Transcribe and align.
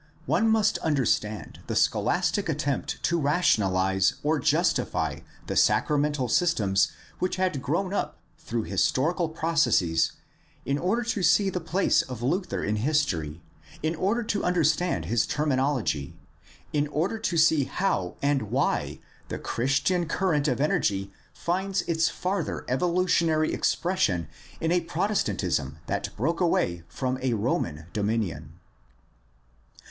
One 0.25 0.49
must 0.49 0.79
understand 0.79 1.59
the 1.67 1.75
scholastic 1.75 2.49
attempt 2.49 3.03
to 3.03 3.19
rationalize 3.19 4.15
or 4.23 4.39
justify 4.39 5.19
the 5.45 5.55
sacramental 5.55 6.27
systems 6.27 6.91
which 7.19 7.35
had 7.35 7.61
grown 7.61 7.93
up 7.93 8.17
through 8.39 8.63
historical 8.63 9.29
processes 9.29 10.13
in 10.65 10.79
order 10.79 11.03
to 11.03 11.21
see 11.21 11.51
the 11.51 11.59
place 11.59 12.01
of 12.01 12.23
Luther 12.23 12.63
in 12.63 12.77
history, 12.77 13.41
in 13.83 13.93
order 13.93 14.23
to 14.23 14.43
understand 14.43 15.05
his 15.05 15.27
terminology, 15.27 16.15
in 16.73 16.87
order 16.87 17.19
to 17.19 17.37
see 17.37 17.65
how 17.65 18.15
and 18.23 18.49
why 18.49 18.97
the 19.27 19.37
Christian 19.37 20.07
current 20.07 20.47
of 20.47 20.59
energy 20.59 21.13
finds 21.31 21.83
its 21.83 22.09
farther 22.09 22.65
evolutionary 22.67 23.53
expression 23.53 24.27
in 24.59 24.71
a 24.71 24.81
Protestantism 24.81 25.77
that 25.85 26.09
broke 26.17 26.41
away 26.41 26.81
from 26.87 27.17
the 27.19 27.35
Roman 27.35 27.85
dominion. 27.93 28.53